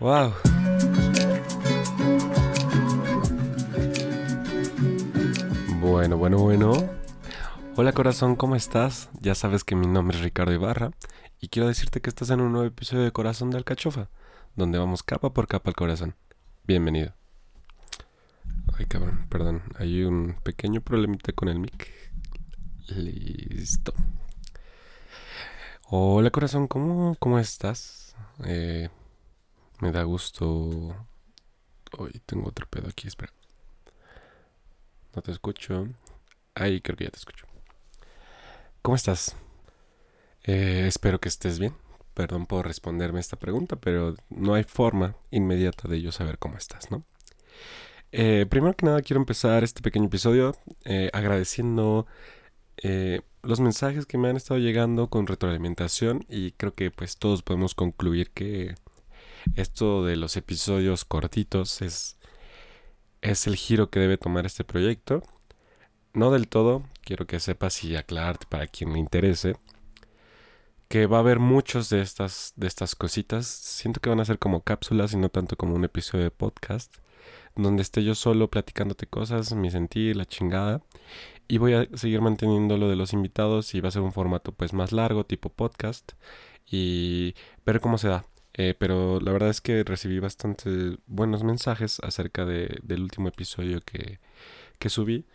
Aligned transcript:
Wow. 0.00 0.32
Bueno, 5.80 6.16
bueno, 6.16 6.38
bueno. 6.38 6.72
Hola 7.76 7.92
corazón, 7.92 8.34
¿cómo 8.34 8.56
estás? 8.56 9.10
Ya 9.20 9.34
sabes 9.34 9.62
que 9.62 9.76
mi 9.76 9.86
nombre 9.86 10.16
es 10.16 10.24
Ricardo 10.24 10.52
Ibarra 10.52 10.90
y 11.40 11.48
quiero 11.48 11.68
decirte 11.68 12.00
que 12.00 12.10
estás 12.10 12.30
en 12.30 12.40
un 12.40 12.52
nuevo 12.52 12.66
episodio 12.66 13.04
de 13.04 13.12
Corazón 13.12 13.50
de 13.50 13.58
Alcachofa, 13.58 14.08
donde 14.56 14.78
vamos 14.78 15.02
capa 15.02 15.32
por 15.32 15.46
capa 15.46 15.70
al 15.70 15.76
corazón. 15.76 16.16
Bienvenido. 16.64 17.14
Ay, 18.76 18.86
cabrón, 18.86 19.26
perdón, 19.28 19.62
hay 19.76 20.02
un 20.02 20.36
pequeño 20.42 20.80
problemita 20.80 21.32
con 21.32 21.48
el 21.48 21.60
mic. 21.60 21.90
Listo. 22.88 23.94
Hola 25.94 26.30
corazón, 26.30 26.68
¿cómo, 26.68 27.16
cómo 27.18 27.38
estás? 27.38 28.16
Eh, 28.46 28.88
me 29.80 29.92
da 29.92 30.04
gusto. 30.04 30.96
Hoy 31.98 32.12
tengo 32.24 32.48
otro 32.48 32.66
pedo 32.66 32.88
aquí, 32.88 33.08
espera. 33.08 33.30
No 35.14 35.20
te 35.20 35.32
escucho. 35.32 35.86
Ahí 36.54 36.80
creo 36.80 36.96
que 36.96 37.04
ya 37.04 37.10
te 37.10 37.18
escucho. 37.18 37.46
¿Cómo 38.80 38.96
estás? 38.96 39.36
Eh, 40.44 40.86
espero 40.88 41.20
que 41.20 41.28
estés 41.28 41.58
bien. 41.58 41.74
Perdón 42.14 42.46
por 42.46 42.66
responderme 42.66 43.20
esta 43.20 43.36
pregunta, 43.36 43.76
pero 43.76 44.14
no 44.30 44.54
hay 44.54 44.64
forma 44.64 45.14
inmediata 45.30 45.88
de 45.88 46.00
yo 46.00 46.10
saber 46.10 46.38
cómo 46.38 46.56
estás, 46.56 46.90
¿no? 46.90 47.04
Eh, 48.12 48.46
primero 48.48 48.74
que 48.74 48.86
nada 48.86 49.02
quiero 49.02 49.20
empezar 49.20 49.62
este 49.62 49.82
pequeño 49.82 50.06
episodio 50.06 50.56
eh, 52.78 53.20
los 53.42 53.60
mensajes 53.60 54.06
que 54.06 54.18
me 54.18 54.28
han 54.28 54.36
estado 54.36 54.58
llegando 54.58 55.08
con 55.08 55.26
retroalimentación 55.26 56.24
y 56.28 56.52
creo 56.52 56.74
que 56.74 56.90
pues 56.90 57.16
todos 57.16 57.42
podemos 57.42 57.74
concluir 57.74 58.30
que 58.30 58.74
esto 59.56 60.04
de 60.04 60.16
los 60.16 60.36
episodios 60.36 61.04
cortitos 61.04 61.82
es, 61.82 62.16
es 63.20 63.46
el 63.46 63.56
giro 63.56 63.90
que 63.90 64.00
debe 64.00 64.16
tomar 64.16 64.46
este 64.46 64.64
proyecto. 64.64 65.22
No 66.14 66.30
del 66.30 66.48
todo, 66.48 66.84
quiero 67.02 67.26
que 67.26 67.40
sepas 67.40 67.82
y 67.84 67.96
aclararte 67.96 68.46
para 68.48 68.66
quien 68.66 68.92
le 68.92 68.98
interese 68.98 69.56
que 70.88 71.06
va 71.06 71.16
a 71.16 71.20
haber 71.20 71.38
muchos 71.38 71.88
de 71.88 72.02
estas 72.02 72.52
de 72.56 72.66
estas 72.66 72.94
cositas. 72.94 73.46
Siento 73.46 74.00
que 74.00 74.10
van 74.10 74.20
a 74.20 74.26
ser 74.26 74.38
como 74.38 74.60
cápsulas 74.60 75.14
y 75.14 75.16
no 75.16 75.30
tanto 75.30 75.56
como 75.56 75.74
un 75.74 75.84
episodio 75.84 76.24
de 76.24 76.30
podcast 76.30 76.94
donde 77.56 77.82
esté 77.82 78.02
yo 78.02 78.14
solo 78.14 78.48
platicándote 78.48 79.06
cosas, 79.06 79.52
mi 79.54 79.70
sentir, 79.70 80.16
la 80.16 80.26
chingada. 80.26 80.82
Y 81.48 81.58
voy 81.58 81.74
a 81.74 81.86
seguir 81.94 82.20
manteniendo 82.20 82.76
lo 82.78 82.88
de 82.88 82.96
los 82.96 83.12
invitados 83.12 83.74
y 83.74 83.80
va 83.80 83.88
a 83.88 83.92
ser 83.92 84.02
un 84.02 84.12
formato 84.12 84.52
pues 84.52 84.72
más 84.72 84.92
largo, 84.92 85.24
tipo 85.24 85.50
podcast. 85.50 86.12
Y 86.70 87.34
ver 87.66 87.80
cómo 87.80 87.98
se 87.98 88.08
da. 88.08 88.24
Eh, 88.54 88.74
pero 88.78 89.20
la 89.20 89.32
verdad 89.32 89.50
es 89.50 89.60
que 89.60 89.82
recibí 89.84 90.18
bastante 90.18 90.98
buenos 91.06 91.42
mensajes 91.42 92.00
acerca 92.00 92.44
de, 92.44 92.78
del 92.82 93.02
último 93.02 93.28
episodio 93.28 93.80
que, 93.80 94.20
que 94.78 94.88
subí. 94.88 95.26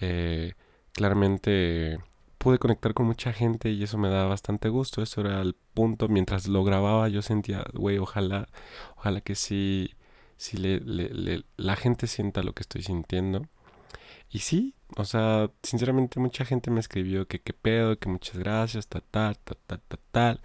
Eh, 0.00 0.54
claramente 0.92 1.98
pude 2.38 2.58
conectar 2.58 2.94
con 2.94 3.06
mucha 3.06 3.32
gente 3.32 3.70
y 3.70 3.82
eso 3.84 3.98
me 3.98 4.08
da 4.08 4.26
bastante 4.26 4.68
gusto. 4.68 5.02
Eso 5.02 5.20
era 5.22 5.40
el 5.40 5.54
punto. 5.74 6.08
Mientras 6.08 6.48
lo 6.48 6.64
grababa 6.64 7.08
yo 7.08 7.22
sentía, 7.22 7.64
güey, 7.72 7.98
ojalá, 7.98 8.48
ojalá 8.96 9.20
que 9.20 9.34
sí, 9.34 9.94
sí 10.36 10.56
le, 10.56 10.80
le, 10.80 11.44
la 11.56 11.76
gente 11.76 12.06
sienta 12.06 12.42
lo 12.42 12.52
que 12.54 12.62
estoy 12.62 12.82
sintiendo. 12.82 13.46
Y 14.30 14.40
sí, 14.40 14.74
o 14.96 15.04
sea, 15.04 15.50
sinceramente 15.62 16.20
mucha 16.20 16.44
gente 16.44 16.70
me 16.70 16.80
escribió 16.80 17.26
que 17.28 17.40
qué 17.40 17.52
pedo, 17.52 17.98
que 17.98 18.08
muchas 18.08 18.38
gracias, 18.38 18.88
tal, 18.88 19.02
tal, 19.10 19.38
tal, 19.38 19.58
tal, 19.66 19.80
tal, 19.88 20.00
tal. 20.10 20.40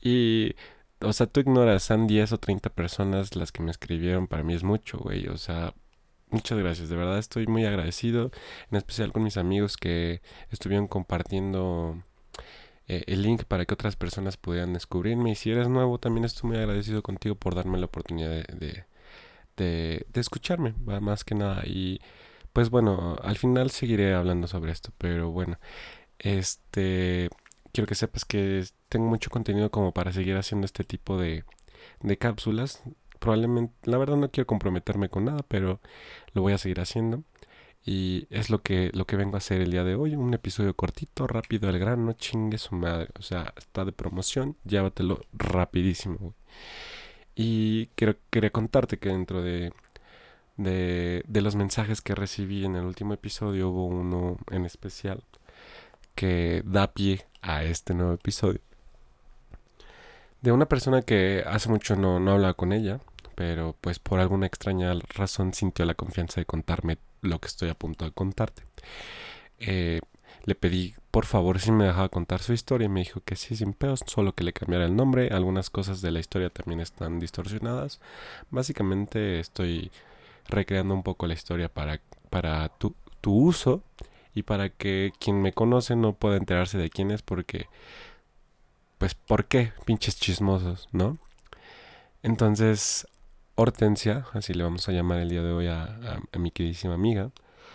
Y, 0.00 0.54
o 1.00 1.12
sea, 1.12 1.26
tú 1.26 1.40
ignoras, 1.40 1.82
son 1.84 2.06
10 2.06 2.32
o 2.32 2.38
30 2.38 2.70
personas 2.70 3.36
las 3.36 3.52
que 3.52 3.62
me 3.62 3.70
escribieron, 3.70 4.26
para 4.26 4.42
mí 4.42 4.54
es 4.54 4.62
mucho, 4.64 4.98
güey, 4.98 5.28
o 5.28 5.36
sea, 5.38 5.74
Muchas 6.34 6.58
gracias, 6.58 6.88
de 6.88 6.96
verdad 6.96 7.18
estoy 7.18 7.46
muy 7.46 7.64
agradecido, 7.64 8.32
en 8.68 8.76
especial 8.76 9.12
con 9.12 9.22
mis 9.22 9.36
amigos 9.36 9.76
que 9.76 10.20
estuvieron 10.50 10.88
compartiendo 10.88 12.02
eh, 12.88 13.04
el 13.06 13.22
link 13.22 13.44
para 13.44 13.64
que 13.66 13.74
otras 13.74 13.94
personas 13.94 14.36
pudieran 14.36 14.72
descubrirme. 14.72 15.30
Y 15.30 15.34
si 15.36 15.52
eres 15.52 15.68
nuevo, 15.68 15.98
también 15.98 16.24
estoy 16.24 16.50
muy 16.50 16.58
agradecido 16.58 17.02
contigo 17.02 17.36
por 17.36 17.54
darme 17.54 17.78
la 17.78 17.86
oportunidad 17.86 18.30
de, 18.30 18.84
de, 19.56 20.06
de, 20.12 20.20
escucharme, 20.20 20.74
más 21.00 21.22
que 21.22 21.36
nada. 21.36 21.62
Y 21.66 22.00
pues 22.54 22.70
bueno, 22.70 23.16
al 23.22 23.36
final 23.36 23.70
seguiré 23.70 24.14
hablando 24.14 24.48
sobre 24.48 24.72
esto, 24.72 24.92
pero 24.98 25.30
bueno, 25.30 25.58
este 26.18 27.28
quiero 27.72 27.88
que 27.88 27.96
sepas 27.96 28.24
que 28.24 28.64
tengo 28.88 29.06
mucho 29.06 29.30
contenido 29.30 29.70
como 29.70 29.92
para 29.92 30.12
seguir 30.12 30.36
haciendo 30.36 30.64
este 30.64 30.84
tipo 30.84 31.18
de, 31.18 31.44
de 32.00 32.18
cápsulas 32.18 32.82
probablemente, 33.24 33.74
la 33.84 33.98
verdad 33.98 34.16
no 34.16 34.30
quiero 34.30 34.46
comprometerme 34.46 35.08
con 35.08 35.24
nada, 35.24 35.42
pero 35.48 35.80
lo 36.34 36.42
voy 36.42 36.52
a 36.52 36.58
seguir 36.58 36.80
haciendo. 36.80 37.24
Y 37.86 38.26
es 38.30 38.50
lo 38.50 38.62
que, 38.62 38.90
lo 38.94 39.06
que 39.06 39.16
vengo 39.16 39.36
a 39.36 39.38
hacer 39.38 39.60
el 39.62 39.70
día 39.70 39.84
de 39.84 39.94
hoy. 39.94 40.14
Un 40.14 40.34
episodio 40.34 40.74
cortito, 40.74 41.26
rápido 41.26 41.68
al 41.68 41.78
grano, 41.78 42.12
chingue 42.14 42.58
su 42.58 42.74
madre. 42.74 43.08
O 43.18 43.22
sea, 43.22 43.54
está 43.56 43.84
de 43.84 43.92
promoción, 43.92 44.56
llévatelo 44.64 45.20
rapidísimo. 45.32 46.34
Y 47.34 47.86
quiero, 47.96 48.16
quería 48.30 48.50
contarte 48.50 48.98
que 48.98 49.08
dentro 49.08 49.42
de, 49.42 49.72
de, 50.56 51.24
de 51.26 51.40
los 51.42 51.56
mensajes 51.56 52.00
que 52.00 52.14
recibí 52.14 52.64
en 52.64 52.76
el 52.76 52.84
último 52.84 53.14
episodio 53.14 53.70
hubo 53.70 53.86
uno 53.86 54.38
en 54.50 54.64
especial 54.64 55.22
que 56.14 56.62
da 56.64 56.92
pie 56.92 57.26
a 57.42 57.64
este 57.64 57.94
nuevo 57.94 58.12
episodio. 58.12 58.60
De 60.40 60.52
una 60.52 60.66
persona 60.66 61.02
que 61.02 61.42
hace 61.46 61.68
mucho 61.68 61.96
no, 61.96 62.20
no 62.20 62.32
hablaba 62.32 62.54
con 62.54 62.72
ella 62.72 63.00
pero 63.34 63.74
pues 63.80 63.98
por 63.98 64.20
alguna 64.20 64.46
extraña 64.46 64.92
razón 65.14 65.52
sintió 65.54 65.84
la 65.84 65.94
confianza 65.94 66.40
de 66.40 66.46
contarme 66.46 66.98
lo 67.22 67.38
que 67.40 67.48
estoy 67.48 67.68
a 67.68 67.74
punto 67.74 68.04
de 68.04 68.12
contarte. 68.12 68.62
Eh, 69.58 70.00
le 70.44 70.54
pedí 70.54 70.94
por 71.10 71.26
favor 71.26 71.60
si 71.60 71.72
me 71.72 71.84
dejaba 71.84 72.08
contar 72.08 72.40
su 72.42 72.52
historia 72.52 72.86
y 72.86 72.88
me 72.88 73.00
dijo 73.00 73.20
que 73.24 73.36
sí, 73.36 73.56
sin 73.56 73.72
pedos, 73.72 74.00
solo 74.06 74.34
que 74.34 74.44
le 74.44 74.52
cambiara 74.52 74.84
el 74.84 74.96
nombre. 74.96 75.28
Algunas 75.28 75.70
cosas 75.70 76.00
de 76.02 76.10
la 76.10 76.20
historia 76.20 76.50
también 76.50 76.80
están 76.80 77.18
distorsionadas. 77.18 78.00
Básicamente 78.50 79.40
estoy 79.40 79.90
recreando 80.48 80.94
un 80.94 81.02
poco 81.02 81.26
la 81.26 81.34
historia 81.34 81.68
para, 81.68 82.00
para 82.30 82.68
tu, 82.68 82.94
tu 83.20 83.34
uso 83.34 83.82
y 84.34 84.42
para 84.42 84.68
que 84.68 85.12
quien 85.18 85.40
me 85.40 85.52
conoce 85.52 85.96
no 85.96 86.12
pueda 86.12 86.36
enterarse 86.36 86.78
de 86.78 86.90
quién 86.90 87.10
es 87.10 87.22
porque... 87.22 87.66
Pues, 88.98 89.14
¿por 89.14 89.46
qué? 89.46 89.72
Pinches 89.84 90.18
chismosos, 90.18 90.88
¿no? 90.92 91.18
Entonces, 92.22 93.06
Hortensia, 93.56 94.26
así 94.32 94.54
le 94.54 94.64
vamos 94.64 94.88
a 94.88 94.92
llamar 94.92 95.18
el 95.18 95.28
día 95.28 95.42
de 95.42 95.52
hoy 95.52 95.68
a, 95.68 96.20
mi 96.38 96.50
queridísima 96.50 96.94
amiga, 96.94 97.30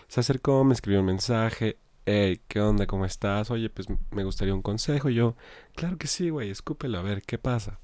se 0.07 0.19
acercó, 0.19 0.63
me 0.63 0.73
escribió 0.73 1.01
un 1.01 1.05
mensaje, 1.05 1.77
hey, 2.05 2.41
¿qué 2.47 2.59
onda? 2.59 2.87
¿Cómo 2.87 3.05
estás? 3.05 3.51
Oye, 3.51 3.69
pues 3.69 3.87
me 4.11 4.23
gustaría 4.23 4.53
un 4.53 4.61
consejo. 4.61 5.09
Y 5.09 5.15
yo, 5.15 5.35
claro 5.75 5.97
que 5.97 6.07
sí, 6.07 6.29
güey, 6.29 6.49
escúpelo, 6.49 6.97
a 6.97 7.03
ver 7.03 7.21
qué 7.21 7.37
pasa. 7.37 7.79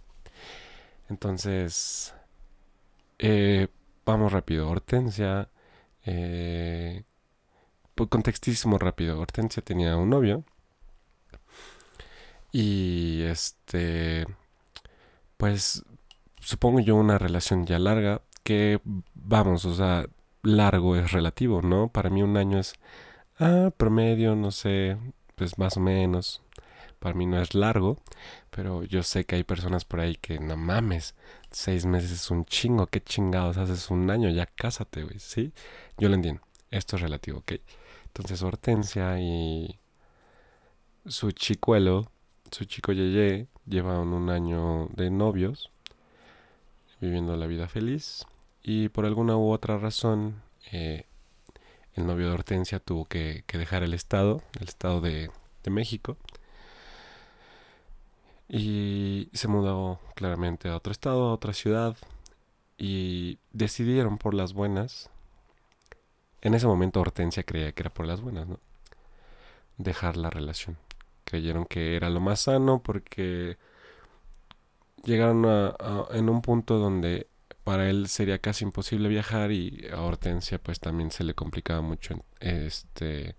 Entonces, 1.07 2.13
eh, 3.19 3.67
vamos 4.05 4.31
rápido. 4.31 4.69
Hortensia, 4.69 5.49
eh, 6.05 7.03
pues, 7.95 8.09
contextísimo 8.09 8.77
rápido. 8.77 9.19
Hortensia 9.19 9.63
tenía 9.63 9.97
un 9.97 10.09
novio. 10.09 10.43
Y 12.51 13.23
este, 13.23 14.25
pues 15.37 15.83
supongo 16.39 16.79
yo, 16.79 16.95
una 16.95 17.17
relación 17.17 17.65
ya 17.65 17.79
larga, 17.79 18.21
que 18.43 18.79
vamos, 19.15 19.65
o 19.65 19.75
sea, 19.75 20.05
largo 20.43 20.95
es 20.95 21.11
relativo, 21.11 21.61
¿no? 21.61 21.89
Para 21.89 22.09
mí 22.09 22.23
un 22.23 22.37
año 22.37 22.59
es, 22.59 22.75
ah, 23.39 23.71
promedio, 23.75 24.35
no 24.35 24.51
sé, 24.51 24.97
pues 25.35 25.57
más 25.57 25.77
o 25.77 25.79
menos. 25.81 26.41
Para 27.05 27.15
mí 27.15 27.27
no 27.27 27.39
es 27.39 27.53
largo, 27.53 27.99
pero 28.49 28.83
yo 28.83 29.03
sé 29.03 29.25
que 29.25 29.35
hay 29.35 29.43
personas 29.43 29.85
por 29.85 29.99
ahí 29.99 30.15
que 30.15 30.39
no 30.39 30.57
mames, 30.57 31.13
seis 31.51 31.85
meses 31.85 32.09
es 32.09 32.31
un 32.31 32.45
chingo, 32.45 32.87
qué 32.87 32.99
chingados 32.99 33.57
haces 33.57 33.91
un 33.91 34.09
año, 34.09 34.27
ya 34.31 34.47
cásate, 34.47 35.03
güey, 35.03 35.19
¿sí? 35.19 35.53
Yo 35.99 36.09
lo 36.09 36.15
entiendo, 36.15 36.41
esto 36.71 36.95
es 36.95 37.03
relativo, 37.03 37.37
¿ok? 37.37 37.51
Entonces 38.07 38.41
Hortensia 38.41 39.19
y 39.19 39.77
su 41.05 41.31
chicuelo, 41.31 42.09
su 42.49 42.65
chico 42.65 42.91
Yeye, 42.91 43.45
llevan 43.67 44.11
un 44.11 44.31
año 44.31 44.87
de 44.87 45.11
novios, 45.11 45.69
viviendo 46.99 47.37
la 47.37 47.45
vida 47.45 47.67
feliz 47.67 48.25
y 48.63 48.89
por 48.89 49.05
alguna 49.05 49.37
u 49.37 49.51
otra 49.51 49.77
razón 49.77 50.41
eh, 50.71 51.05
el 51.93 52.07
novio 52.07 52.29
de 52.29 52.33
Hortensia 52.33 52.79
tuvo 52.79 53.05
que, 53.05 53.43
dejar 53.53 53.83
el 53.83 53.93
estado, 53.93 54.41
el 54.59 54.69
estado 54.69 55.01
de, 55.01 55.29
de, 55.63 55.69
México 55.69 56.17
y 58.47 59.29
se 59.33 59.47
mudó 59.47 59.99
claramente 60.15 60.69
a 60.69 60.75
otro 60.75 60.91
estado, 60.91 61.29
a 61.29 61.33
otra 61.33 61.53
ciudad 61.53 61.97
y 62.77 63.39
decidieron 63.51 64.17
por 64.17 64.33
las 64.33 64.53
buenas, 64.53 65.09
en 66.41 66.53
ese 66.53 66.67
momento 66.67 67.01
Hortensia 67.01 67.43
creía 67.43 67.71
que 67.71 67.83
era 67.83 67.93
por 67.93 68.05
las 68.05 68.21
buenas, 68.21 68.47
¿no? 68.47 68.59
Dejar 69.77 70.15
la 70.17 70.29
relación. 70.29 70.77
Creyeron 71.23 71.65
que 71.65 71.95
era 71.95 72.09
lo 72.09 72.19
más 72.19 72.41
sano 72.41 72.83
porque 72.83 73.57
llegaron 75.03 75.45
a, 75.45 75.75
en 76.11 76.29
un 76.29 76.41
punto 76.41 76.77
donde 76.77 77.27
para 77.63 77.89
él 77.89 78.07
sería 78.07 78.39
casi 78.39 78.63
imposible 78.63 79.09
viajar 79.09 79.51
y 79.51 79.87
a 79.91 80.01
Hortensia 80.01 80.59
pues 80.59 80.79
también 80.79 81.09
se 81.09 81.23
le 81.23 81.33
complicaba 81.33 81.81
mucho 81.81 82.23
este 82.39 83.35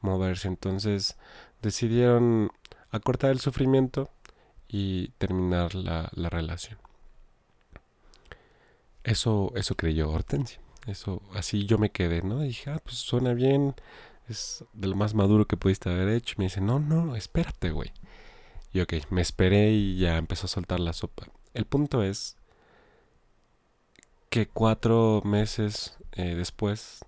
moverse. 0.00 0.48
Entonces 0.48 1.16
decidieron 1.62 2.50
acortar 2.90 3.30
el 3.30 3.38
sufrimiento 3.40 4.10
y 4.76 5.12
terminar 5.18 5.76
la, 5.76 6.10
la 6.16 6.30
relación. 6.30 6.80
Eso, 9.04 9.52
eso 9.54 9.76
creyó 9.76 10.10
Hortensia. 10.10 10.58
Eso, 10.88 11.22
así 11.32 11.64
yo 11.64 11.78
me 11.78 11.90
quedé, 11.90 12.22
¿no? 12.22 12.40
dije, 12.40 12.70
ah, 12.70 12.80
pues 12.82 12.96
suena 12.96 13.34
bien, 13.34 13.76
es 14.28 14.64
de 14.72 14.88
lo 14.88 14.96
más 14.96 15.14
maduro 15.14 15.46
que 15.46 15.56
pudiste 15.56 15.90
haber 15.90 16.08
hecho. 16.08 16.34
me 16.38 16.46
dice, 16.46 16.60
no, 16.60 16.80
no, 16.80 17.14
espérate, 17.14 17.70
güey. 17.70 17.92
Y 18.72 18.80
ok, 18.80 18.94
me 19.10 19.22
esperé 19.22 19.70
y 19.70 19.96
ya 19.96 20.16
empezó 20.16 20.46
a 20.46 20.48
soltar 20.48 20.80
la 20.80 20.92
sopa. 20.92 21.28
El 21.54 21.66
punto 21.66 22.02
es 22.02 22.36
que 24.28 24.48
cuatro 24.48 25.22
meses 25.24 25.96
eh, 26.12 26.34
después 26.34 27.04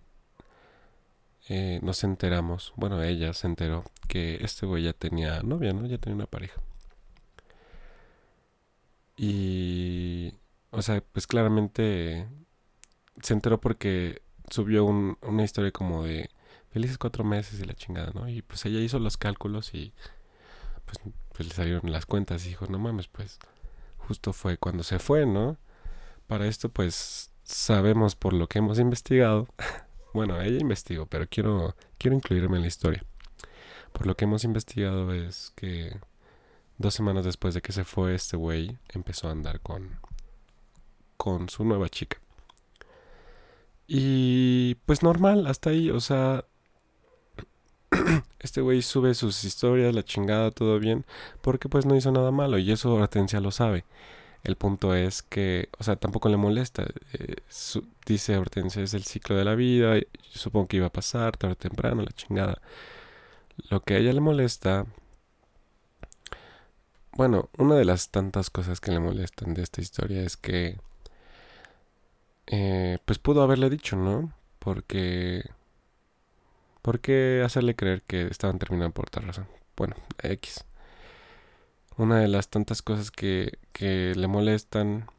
eh, 1.49 1.81
nos 1.83 2.05
enteramos, 2.05 2.73
bueno, 2.77 3.03
ella 3.03 3.33
se 3.33 3.49
enteró 3.49 3.83
que 4.07 4.37
este 4.43 4.67
güey 4.67 4.85
ya 4.85 4.93
tenía 4.93 5.43
novia, 5.43 5.73
¿no? 5.73 5.85
Ya 5.87 5.99
tenía 5.99 6.15
una 6.15 6.27
pareja. 6.27 6.63
Y, 9.17 10.35
o 10.71 10.83
sea, 10.83 11.03
pues 11.13 11.27
claramente 11.27 12.27
se 13.23 13.33
enteró 13.33 13.61
porque 13.61 14.23
subió 14.51 14.85
una 14.85 15.45
historia 15.45 15.73
como 15.73 16.05
de 16.05 16.31
felices 16.71 16.99
cuatro 16.99 17.25
meses 17.25 17.59
y 17.61 17.65
la 17.65 17.75
chingada, 17.75 18.13
¿no? 18.15 18.29
Y 18.29 18.43
pues 18.43 18.65
ella 18.67 18.81
hizo 18.81 18.99
los 18.99 19.17
cálculos 19.17 19.75
y 19.75 19.95
pues, 20.85 20.99
pues 21.33 21.49
le 21.49 21.55
salieron 21.55 21.91
las 21.91 22.07
cuentas 22.07 22.45
y 22.45 22.51
dijo, 22.51 22.67
no 22.67 22.79
mames, 22.79 23.09
pues 23.09 23.39
justo 23.97 24.33
fue 24.33 24.59
cuando 24.59 24.83
se 24.83 24.99
fue, 24.99 25.27
¿no? 25.27 25.57
Para 26.27 26.47
esto 26.47 26.69
pues 26.69 27.33
sabemos 27.43 28.17
por 28.17 28.33
lo 28.35 28.49
que 28.49 28.59
hemos 28.59 28.79
investigado, 28.79 29.49
bueno, 30.13 30.41
ella 30.41 30.59
investigó, 30.61 31.07
pero 31.07 31.27
quiero, 31.29 31.75
quiero 31.99 32.17
incluirme 32.17 32.57
en 32.57 32.63
la 32.63 32.69
historia. 32.69 33.05
Por 33.93 34.07
lo 34.07 34.17
que 34.17 34.27
hemos 34.27 34.45
investigado 34.45 35.15
es 35.15 35.53
que 35.57 35.99
dos 36.79 36.95
semanas 36.95 37.25
después 37.25 37.55
de 37.55 37.63
que 37.63 37.73
se 37.73 37.85
fue 37.85 38.15
este 38.15 38.37
güey 38.37 38.77
empezó 38.93 39.29
a 39.29 39.33
andar 39.33 39.61
con, 39.61 39.99
con 41.17 41.49
su 41.49 41.65
nueva 41.65 41.89
chica. 41.89 42.19
Y 43.89 44.75
pues 44.87 45.03
normal, 45.03 45.47
hasta 45.47 45.71
ahí, 45.71 45.91
o 45.91 46.01
sea, 46.01 46.45
este 48.41 48.61
güey 48.61 48.83
sube 48.83 49.15
sus 49.15 49.45
historias, 49.45 49.95
la 49.95 50.03
chingada, 50.03 50.51
todo 50.51 50.79
bien, 50.79 51.05
porque 51.41 51.69
pues 51.69 51.87
no 51.87 51.97
hizo 51.97 52.11
nada 52.11 52.31
malo 52.33 52.59
y 52.59 52.71
eso 52.73 52.93
Hortensia 52.95 53.41
lo 53.41 53.51
sabe. 53.51 53.85
El 54.43 54.57
punto 54.57 54.95
es 54.95 55.23
que, 55.23 55.69
o 55.79 55.85
sea, 55.85 55.97
tampoco 55.97 56.29
le 56.29 56.37
molesta. 56.37 56.87
Eh, 57.15 57.37
dice 58.07 58.37
Hortensia, 58.39 58.83
es 58.83 58.95
el 58.95 59.05
ciclo 59.05 59.37
de 59.37 59.45
la 59.45 59.57
vida, 59.57 59.97
supongo 60.31 60.69
que 60.69 60.77
iba 60.79 60.87
a 60.87 60.93
pasar 60.93 61.37
tarde 61.37 61.55
o 61.55 61.57
temprano, 61.57 62.03
la 62.03 62.13
chingada. 62.13 62.61
Lo 63.71 63.81
que 63.83 63.95
a 63.95 63.99
ella 63.99 64.13
le 64.13 64.21
molesta, 64.21 64.87
bueno, 67.17 67.49
una 67.59 67.75
de 67.77 67.85
las 67.85 68.11
tantas 68.11 68.51
cosas 68.51 68.81
que 68.81 68.93
le 68.93 69.01
molestan 69.01 69.55
de 69.55 69.63
esta 69.63 69.81
historia 69.81 70.23
es 70.23 70.37
que, 70.37 70.79
eh, 72.47 72.99
pues 73.05 73.19
pudo 73.19 73.43
haberle 73.43 73.71
dicho, 73.71 73.97
¿no? 73.97 74.33
Porque 74.59 75.45
¿Por 76.87 77.01
qué 77.01 77.43
hacerle 77.45 77.75
creer 77.75 78.03
que 78.03 78.29
estaban 78.29 78.61
terminando 78.61 78.95
por 78.95 79.07
otra 79.09 79.21
razón? 79.27 79.49
Bueno, 79.77 79.97
X. 80.23 80.65
Una 81.97 82.21
de 82.21 82.29
las 82.29 82.49
tantas 82.49 82.81
cosas 82.81 83.11
que, 83.11 83.59
que 83.73 84.15
le 84.15 84.29
molestan. 84.29 85.11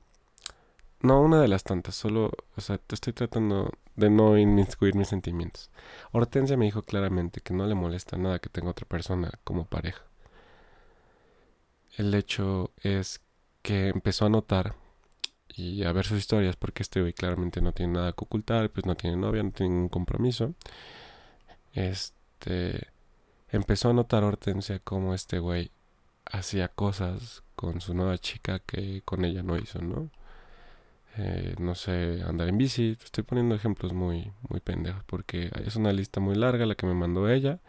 No, 1.02 1.20
una 1.22 1.42
de 1.42 1.50
las 1.50 1.66
tantas, 1.66 1.94
solo, 1.96 2.32
o 2.56 2.62
sea, 2.62 2.80
estoy 2.90 3.12
tratando 3.12 3.74
de 3.98 4.10
no 4.10 4.38
inmiscuir 4.38 4.96
mis 4.96 5.10
sentimientos. 5.10 5.70
Hortensia 6.14 6.56
me 6.56 6.64
dijo 6.64 6.84
claramente 6.84 7.42
que 7.42 7.54
no 7.54 7.68
le 7.68 7.76
molesta 7.76 8.16
nada 8.16 8.40
que 8.40 8.48
tenga 8.48 8.70
otra 8.70 8.88
persona 8.88 9.32
como 9.44 9.66
pareja. 9.66 10.07
El 11.98 12.14
hecho 12.14 12.72
es 12.82 13.22
que 13.62 13.90
empezó 13.90 14.26
a 14.26 14.30
notar 14.30 14.76
y 15.50 15.84
a 15.84 15.92
ver 15.92 16.06
sus 16.06 16.20
historias, 16.20 16.56
porque 16.56 16.84
este 16.84 17.02
güey 17.02 17.14
claramente 17.14 17.62
no 17.62 17.74
tiene 17.74 17.94
nada 17.94 18.14
que 18.14 18.24
ocultar, 18.24 18.70
pues 18.70 18.86
no 18.86 18.96
tiene 18.96 19.18
novia, 19.18 19.44
no 19.44 19.52
tiene 19.52 19.74
ningún 19.74 19.90
compromiso 19.90 20.54
este 21.78 22.88
empezó 23.50 23.90
a 23.90 23.94
notar 23.94 24.24
Hortensia 24.24 24.80
como 24.80 25.14
este 25.14 25.40
güey 25.40 25.72
hacía 26.26 26.68
cosas 26.70 27.44
con 27.56 27.82
su 27.82 27.94
nueva 27.94 28.18
chica 28.18 28.60
que 28.60 29.02
con 29.06 29.24
ella 29.26 29.44
no 29.44 29.58
hizo, 29.58 29.80
¿no? 29.82 30.10
Eh, 31.18 31.56
no 31.60 31.76
sé, 31.76 32.22
andar 32.26 32.48
en 32.50 32.58
bici. 32.58 32.98
Estoy 33.04 33.24
poniendo 33.24 33.56
ejemplos 33.56 33.94
muy, 33.94 34.32
muy 34.50 34.60
pendejos 34.60 35.04
porque 35.06 35.52
es 35.66 35.76
una 35.76 35.94
lista 35.94 36.20
muy 36.20 36.36
larga 36.36 36.66
la 36.66 36.76
que 36.76 36.86
me 36.86 36.94
mandó 36.94 37.30
ella, 37.30 37.60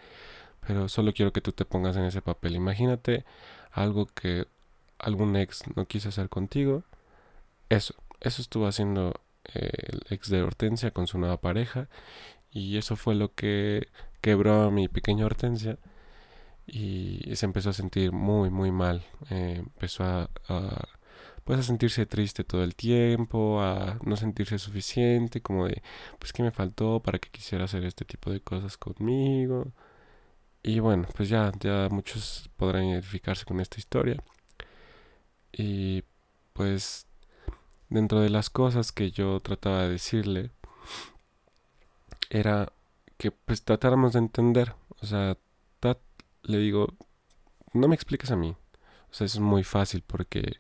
pero 0.67 0.89
solo 0.89 1.13
quiero 1.15 1.33
que 1.33 1.41
tú 1.41 1.53
te 1.53 1.65
pongas 1.65 1.97
en 1.97 2.05
ese 2.05 2.23
papel. 2.23 2.57
Imagínate 2.57 3.25
algo 3.73 4.07
que 4.07 4.47
algún 4.99 5.37
ex 5.37 5.63
no 5.77 5.87
quiso 5.87 6.09
hacer 6.11 6.29
contigo. 6.29 6.85
Eso, 7.69 7.95
eso 8.21 8.43
estuvo 8.43 8.67
haciendo 8.67 9.15
eh, 9.55 9.71
el 9.89 10.03
ex 10.11 10.29
de 10.31 10.43
Hortensia 10.43 10.91
con 10.93 11.07
su 11.07 11.19
nueva 11.19 11.41
pareja 11.41 11.89
y 12.51 12.79
eso 12.79 12.97
fue 12.97 13.15
lo 13.15 13.35
que 13.35 13.89
quebró 14.21 14.63
a 14.65 14.71
mi 14.71 14.89
pequeña 14.89 15.27
hortensia. 15.27 15.79
Y 16.67 17.35
se 17.37 17.47
empezó 17.47 17.71
a 17.71 17.73
sentir 17.73 18.13
muy, 18.13 18.51
muy 18.51 18.71
mal. 18.71 19.03
Eh, 19.31 19.57
empezó 19.59 20.05
a, 20.05 20.31
pues 21.45 21.61
a 21.61 21.63
sentirse 21.63 22.05
triste 22.07 22.45
todo 22.45 22.63
el 22.63 22.75
tiempo, 22.77 23.61
a 23.63 23.99
no 24.05 24.17
sentirse 24.17 24.59
suficiente, 24.59 25.41
como 25.41 25.67
de, 25.67 25.83
pues 26.19 26.33
que 26.33 26.43
me 26.43 26.51
faltó 26.51 27.01
para 27.01 27.19
que 27.19 27.31
quisiera 27.31 27.65
hacer 27.65 27.85
este 27.85 28.05
tipo 28.05 28.31
de 28.31 28.41
cosas 28.43 28.77
conmigo. 28.77 29.73
Y 30.69 30.81
bueno, 30.81 31.09
pues 31.17 31.31
ya, 31.31 31.51
ya 31.61 31.89
muchos 31.91 32.51
podrán 32.59 32.85
identificarse 32.85 33.47
con 33.47 33.59
esta 33.59 33.79
historia. 33.79 34.23
Y 35.51 36.05
pues 36.53 37.07
dentro 37.89 38.21
de 38.21 38.29
las 38.29 38.51
cosas 38.51 38.93
que 38.93 39.11
yo 39.11 39.41
trataba 39.41 39.85
de 39.85 39.89
decirle, 39.89 40.51
era 42.29 42.71
que 43.17 43.31
pues 43.31 43.63
tratáramos 43.65 44.13
de 44.13 44.19
entender. 44.19 44.75
O 45.01 45.07
sea, 45.07 45.39
le 46.43 46.59
digo, 46.59 46.89
no 47.73 47.89
me 47.89 47.95
expliques 47.95 48.31
a 48.31 48.37
mí. 48.37 48.55
O 49.11 49.15
sea, 49.15 49.25
eso 49.25 49.39
es 49.39 49.43
muy 49.43 49.65
fácil 49.65 50.05
porque 50.07 50.59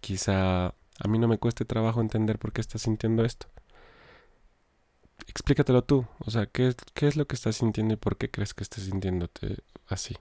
quizá 0.00 0.66
a 0.66 1.08
mí 1.08 1.20
no 1.20 1.28
me 1.28 1.38
cueste 1.38 1.64
trabajo 1.64 2.00
entender 2.00 2.40
por 2.40 2.52
qué 2.52 2.60
estás 2.60 2.82
sintiendo 2.82 3.24
esto. 3.24 3.46
Explícatelo 5.38 5.84
tú. 5.84 6.04
O 6.26 6.32
sea, 6.32 6.46
¿qué, 6.46 6.74
qué 6.94 7.06
es 7.06 7.14
lo 7.14 7.26
que 7.26 7.36
estás 7.36 7.54
sintiendo 7.56 7.94
y 7.94 7.96
por 7.96 8.16
qué 8.16 8.28
crees 8.28 8.54
que 8.54 8.64
estás 8.64 8.82
sintiéndote 8.82 9.58
así? 9.86 10.16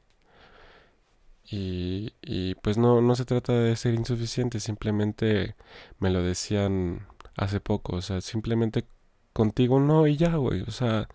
Y, 1.50 2.14
y 2.22 2.54
pues 2.56 2.78
no, 2.78 3.02
no 3.02 3.16
se 3.16 3.26
trata 3.26 3.52
de 3.54 3.76
ser 3.76 3.96
insuficiente, 3.96 4.60
simplemente 4.60 5.56
me 5.98 6.12
lo 6.12 6.22
decían 6.22 7.08
hace 7.36 7.60
poco, 7.60 7.96
o 7.96 8.02
sea, 8.02 8.22
simplemente 8.22 8.86
contigo 9.34 9.80
no 9.80 10.06
y 10.06 10.18
ya, 10.18 10.36
güey. 10.36 10.62
O 10.62 10.72
sea, 10.72 11.10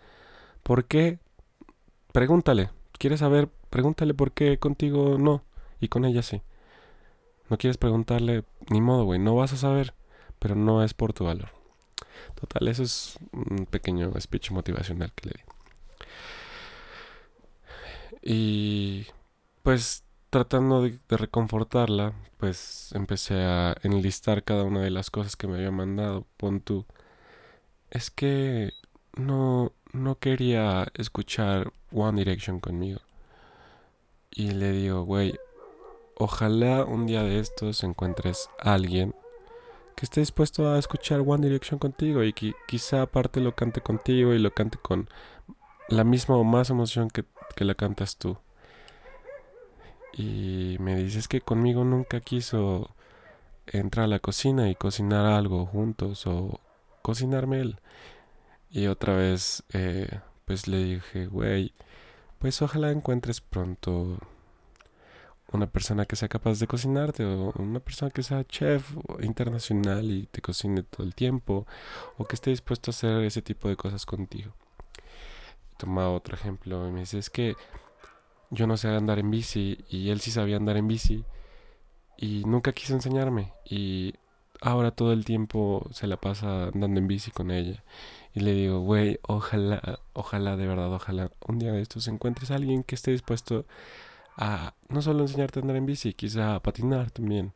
¿por 0.63 0.83
qué? 0.85 1.19
Pregúntale. 2.11 2.71
¿Quieres 2.99 3.21
saber? 3.21 3.49
Pregúntale 3.69 4.13
por 4.13 4.33
qué 4.33 4.59
contigo 4.59 5.17
no 5.17 5.43
y 5.79 5.87
con 5.87 6.03
ella 6.03 6.23
sí. 6.23 6.41
No 7.49 7.57
quieres 7.57 7.77
preguntarle, 7.77 8.43
ni 8.69 8.81
modo, 8.81 9.05
güey. 9.05 9.19
No 9.19 9.35
vas 9.35 9.53
a 9.53 9.57
saber, 9.57 9.93
pero 10.39 10.55
no 10.55 10.83
es 10.83 10.93
por 10.93 11.13
tu 11.13 11.23
valor. 11.23 11.62
Total, 12.39 12.67
eso 12.67 12.83
es 12.83 13.17
un 13.31 13.65
pequeño 13.65 14.11
speech 14.19 14.51
motivacional 14.51 15.11
que 15.13 15.29
le 15.29 15.35
di. 15.35 15.43
Y 18.25 19.07
pues 19.63 20.03
tratando 20.29 20.81
de, 20.81 20.97
de, 21.09 21.17
reconfortarla, 21.17 22.13
pues 22.37 22.91
empecé 22.93 23.35
a 23.43 23.75
enlistar 23.83 24.43
cada 24.43 24.63
una 24.63 24.81
de 24.81 24.89
las 24.89 25.09
cosas 25.11 25.35
que 25.35 25.47
me 25.47 25.55
había 25.55 25.71
mandado. 25.71 26.25
Pon 26.37 26.61
tú 26.61 26.85
es 27.93 28.09
que 28.09 28.73
no, 29.15 29.71
no 29.91 30.17
quería 30.17 30.91
escuchar 30.95 31.71
One 31.91 32.17
Direction 32.19 32.59
conmigo. 32.59 33.01
Y 34.31 34.51
le 34.51 34.71
digo, 34.71 35.03
güey, 35.03 35.35
ojalá 36.15 36.85
un 36.85 37.05
día 37.05 37.21
de 37.21 37.39
estos 37.39 37.83
encuentres 37.83 38.49
a 38.59 38.73
alguien 38.73 39.13
que 39.95 40.05
esté 40.05 40.19
dispuesto 40.19 40.69
a 40.69 40.79
escuchar 40.79 41.21
One 41.25 41.45
Direction 41.45 41.79
contigo 41.79 42.23
y 42.23 42.33
que 42.33 42.53
quizá 42.67 43.03
aparte 43.03 43.39
lo 43.39 43.55
cante 43.55 43.81
contigo 43.81 44.33
y 44.33 44.39
lo 44.39 44.53
cante 44.53 44.77
con 44.77 45.09
la 45.89 46.03
misma 46.03 46.35
o 46.35 46.43
más 46.43 46.69
emoción 46.69 47.09
que, 47.09 47.25
que 47.55 47.65
la 47.65 47.75
cantas 47.75 48.17
tú. 48.17 48.37
Y 50.13 50.77
me 50.79 50.95
dices 50.95 51.27
que 51.27 51.41
conmigo 51.41 51.83
nunca 51.83 52.21
quiso 52.21 52.91
entrar 53.67 54.05
a 54.05 54.07
la 54.07 54.19
cocina 54.19 54.69
y 54.69 54.75
cocinar 54.75 55.25
algo 55.25 55.65
juntos 55.65 56.27
o 56.27 56.59
cocinarme 57.01 57.59
él. 57.61 57.79
Y 58.69 58.87
otra 58.87 59.15
vez, 59.15 59.63
eh, 59.73 60.19
pues 60.45 60.67
le 60.67 60.83
dije, 60.83 61.27
güey, 61.27 61.73
pues 62.39 62.61
ojalá 62.61 62.91
encuentres 62.91 63.41
pronto 63.41 64.17
una 65.51 65.67
persona 65.67 66.05
que 66.05 66.15
sea 66.15 66.27
capaz 66.27 66.59
de 66.59 66.67
cocinarte 66.67 67.25
o 67.25 67.51
una 67.59 67.79
persona 67.79 68.11
que 68.11 68.23
sea 68.23 68.43
chef 68.45 68.95
internacional 69.21 70.09
y 70.09 70.25
te 70.27 70.41
cocine 70.41 70.83
todo 70.83 71.03
el 71.03 71.13
tiempo 71.13 71.67
o 72.17 72.25
que 72.25 72.35
esté 72.35 72.49
dispuesto 72.49 72.89
a 72.89 72.93
hacer 72.93 73.23
ese 73.23 73.41
tipo 73.41 73.69
de 73.69 73.75
cosas 73.75 74.05
contigo. 74.05 74.53
Toma 75.77 76.09
otro 76.09 76.35
ejemplo 76.35 76.87
y 76.87 76.91
me 76.91 77.01
dice 77.01 77.19
es 77.19 77.29
que 77.29 77.55
yo 78.49 78.67
no 78.67 78.77
sé 78.77 78.87
andar 78.89 79.19
en 79.19 79.31
bici 79.31 79.83
y 79.89 80.09
él 80.09 80.21
sí 80.21 80.31
sabía 80.31 80.57
andar 80.57 80.77
en 80.77 80.87
bici 80.87 81.25
y 82.17 82.43
nunca 82.45 82.71
quiso 82.71 82.93
enseñarme 82.93 83.53
y 83.65 84.13
ahora 84.61 84.91
todo 84.91 85.11
el 85.11 85.25
tiempo 85.25 85.87
se 85.91 86.07
la 86.07 86.17
pasa 86.17 86.65
andando 86.65 86.99
en 86.99 87.07
bici 87.07 87.31
con 87.31 87.51
ella 87.51 87.83
y 88.33 88.39
le 88.39 88.53
digo, 88.53 88.79
güey, 88.79 89.19
ojalá, 89.27 89.99
ojalá 90.13 90.55
de 90.55 90.65
verdad, 90.65 90.91
ojalá 90.91 91.31
un 91.47 91.59
día 91.59 91.71
de 91.71 91.81
estos 91.81 92.07
encuentres 92.07 92.49
a 92.49 92.55
alguien 92.55 92.83
que 92.83 92.95
esté 92.95 93.11
dispuesto 93.11 93.59
a 93.59 93.65
no 94.89 95.01
solo 95.01 95.21
enseñarte 95.21 95.59
a 95.59 95.61
andar 95.61 95.77
en 95.77 95.85
bici, 95.85 96.13
quizá 96.13 96.55
a 96.55 96.59
patinar 96.61 97.11
también, 97.11 97.53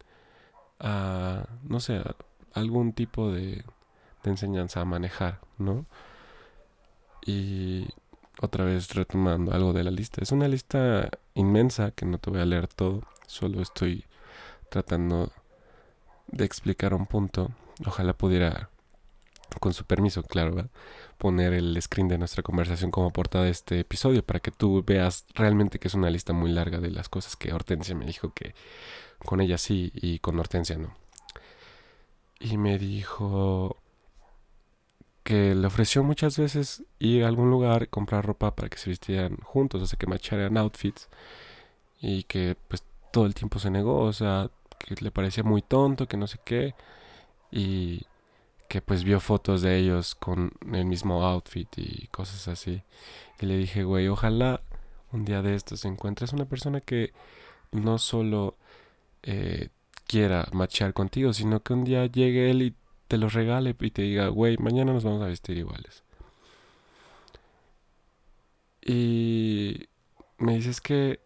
a, 0.79 1.47
no 1.63 1.79
sé, 1.79 2.01
algún 2.53 2.93
tipo 2.93 3.31
de, 3.31 3.63
de 4.23 4.29
enseñanza 4.29 4.81
a 4.81 4.85
manejar, 4.85 5.39
¿no? 5.57 5.85
Y 7.25 7.87
otra 8.41 8.65
vez 8.65 8.93
retomando 8.93 9.51
algo 9.53 9.73
de 9.73 9.83
la 9.83 9.91
lista. 9.91 10.21
Es 10.21 10.31
una 10.31 10.47
lista 10.47 11.09
inmensa 11.33 11.91
que 11.91 12.05
no 12.05 12.19
te 12.19 12.29
voy 12.29 12.41
a 12.41 12.45
leer 12.45 12.67
todo, 12.67 13.01
solo 13.25 13.61
estoy 13.61 14.05
tratando 14.69 15.31
de 16.27 16.45
explicar 16.45 16.93
un 16.93 17.05
punto. 17.05 17.51
Ojalá 17.85 18.13
pudiera, 18.13 18.69
con 19.59 19.73
su 19.73 19.85
permiso, 19.85 20.23
claro, 20.23 20.69
poner 21.17 21.53
el 21.53 21.81
screen 21.81 22.07
de 22.07 22.17
nuestra 22.17 22.43
conversación 22.43 22.91
como 22.91 23.11
portada 23.11 23.45
de 23.45 23.51
este 23.51 23.79
episodio 23.79 24.23
para 24.23 24.39
que 24.39 24.51
tú 24.51 24.83
veas 24.85 25.25
realmente 25.33 25.79
que 25.79 25.87
es 25.87 25.93
una 25.93 26.09
lista 26.09 26.33
muy 26.33 26.51
larga 26.51 26.79
de 26.79 26.91
las 26.91 27.09
cosas 27.09 27.35
que 27.35 27.53
Hortensia 27.53 27.95
me 27.95 28.05
dijo 28.05 28.33
que 28.33 28.53
con 29.19 29.41
ella 29.41 29.57
sí 29.57 29.91
y 29.95 30.19
con 30.19 30.39
Hortensia 30.39 30.77
no. 30.77 30.95
Y 32.39 32.57
me 32.57 32.77
dijo 32.77 33.77
que 35.23 35.55
le 35.55 35.67
ofreció 35.67 36.03
muchas 36.03 36.37
veces 36.37 36.83
ir 36.99 37.25
a 37.25 37.27
algún 37.27 37.49
lugar, 37.49 37.89
comprar 37.89 38.25
ropa 38.25 38.55
para 38.55 38.69
que 38.69 38.77
se 38.77 38.89
vistieran 38.89 39.37
juntos, 39.37 39.81
o 39.81 39.85
sea, 39.85 39.99
que 39.99 40.07
macharan 40.07 40.57
outfits 40.57 41.09
y 41.99 42.23
que 42.23 42.55
pues 42.67 42.83
todo 43.11 43.25
el 43.25 43.33
tiempo 43.35 43.59
se 43.59 43.69
negó, 43.69 44.03
o 44.03 44.13
sea, 44.13 44.49
que 44.79 44.95
le 45.01 45.11
parecía 45.11 45.43
muy 45.43 45.61
tonto, 45.61 46.07
que 46.07 46.17
no 46.17 46.27
sé 46.27 46.39
qué, 46.45 46.75
y 47.51 48.05
que 48.67 48.81
pues 48.81 49.03
vio 49.03 49.19
fotos 49.19 49.61
de 49.61 49.77
ellos 49.77 50.15
con 50.15 50.51
el 50.71 50.85
mismo 50.85 51.23
outfit 51.23 51.69
y 51.77 52.07
cosas 52.07 52.47
así. 52.47 52.83
Y 53.39 53.45
le 53.45 53.57
dije, 53.57 53.83
güey, 53.83 54.07
ojalá 54.07 54.61
un 55.11 55.25
día 55.25 55.41
de 55.41 55.55
estos 55.55 55.85
encuentres 55.85 56.33
una 56.33 56.45
persona 56.45 56.81
que 56.81 57.13
no 57.71 57.97
solo 57.97 58.57
eh, 59.23 59.69
quiera 60.07 60.47
machear 60.51 60.93
contigo, 60.93 61.33
sino 61.33 61.61
que 61.61 61.73
un 61.73 61.83
día 61.83 62.05
llegue 62.05 62.49
él 62.49 62.61
y 62.61 62.75
te 63.07 63.17
los 63.17 63.33
regale 63.33 63.75
y 63.79 63.91
te 63.91 64.01
diga, 64.01 64.27
güey, 64.27 64.57
mañana 64.57 64.93
nos 64.93 65.03
vamos 65.03 65.21
a 65.23 65.27
vestir 65.27 65.57
iguales. 65.57 66.03
Y 68.81 69.87
me 70.37 70.55
dices 70.55 70.81
que 70.81 71.19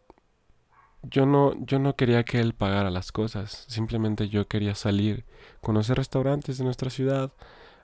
yo 1.04 1.26
no, 1.26 1.54
yo 1.66 1.80
no 1.80 1.96
quería 1.96 2.24
que 2.24 2.40
él 2.40 2.54
pagara 2.54 2.92
las 2.92 3.12
cosas, 3.12 3.66
simplemente 3.68 4.30
yo 4.30 4.48
quería 4.48 4.76
salir, 4.76 5.26
conocer 5.62 5.98
restaurantes 5.98 6.58
de 6.58 6.64
nuestra 6.64 6.90
ciudad, 6.90 7.32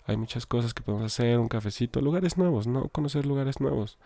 hay 0.06 0.18
muchas 0.18 0.46
cosas 0.46 0.74
que 0.74 0.84
podemos 0.84 1.06
hacer, 1.06 1.38
un 1.38 1.50
cafecito, 1.50 2.00
lugares 2.02 2.38
nuevos, 2.38 2.66
¿no? 2.66 2.88
Conocer 2.90 3.26
lugares 3.26 3.60
nuevos. 3.60 3.98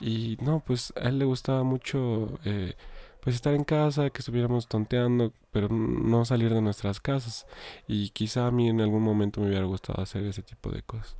Y 0.00 0.38
no, 0.40 0.60
pues 0.60 0.92
a 0.96 1.08
él 1.08 1.18
le 1.18 1.24
gustaba 1.24 1.64
mucho 1.64 2.38
eh, 2.44 2.74
pues 3.20 3.36
estar 3.36 3.54
en 3.54 3.64
casa, 3.64 4.10
que 4.10 4.20
estuviéramos 4.20 4.68
tonteando, 4.68 5.32
pero 5.50 5.68
no 5.68 6.24
salir 6.24 6.54
de 6.54 6.60
nuestras 6.62 7.00
casas. 7.00 7.46
Y 7.88 8.10
quizá 8.10 8.46
a 8.46 8.50
mí 8.52 8.68
en 8.68 8.80
algún 8.80 9.02
momento 9.02 9.40
me 9.40 9.48
hubiera 9.48 9.64
gustado 9.64 10.00
hacer 10.02 10.24
ese 10.26 10.42
tipo 10.42 10.70
de 10.70 10.82
cosas. 10.82 11.16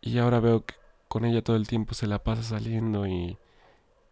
Y 0.00 0.18
ahora 0.18 0.40
veo 0.40 0.64
que 0.64 0.74
con 1.08 1.24
ella 1.24 1.42
todo 1.42 1.56
el 1.56 1.66
tiempo 1.66 1.94
se 1.94 2.06
la 2.06 2.22
pasa 2.22 2.42
saliendo 2.42 3.06
y 3.06 3.38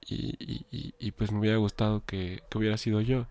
y, 0.08 0.94
y, 0.98 1.10
pues 1.12 1.32
me 1.32 1.40
hubiera 1.40 1.56
gustado 1.56 2.04
que, 2.04 2.42
que, 2.48 2.58
hubiera 2.58 2.76
sido 2.76 3.00
yo. 3.00 3.26